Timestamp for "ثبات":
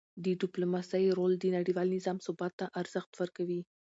2.25-2.53